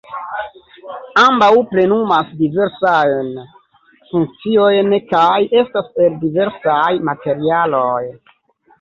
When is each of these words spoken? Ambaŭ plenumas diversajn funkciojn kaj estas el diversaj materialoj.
Ambaŭ 1.23 1.49
plenumas 1.73 2.31
diversajn 2.39 3.29
funkciojn 4.15 4.99
kaj 5.15 5.39
estas 5.63 5.95
el 6.09 6.21
diversaj 6.27 6.85
materialoj. 7.13 7.99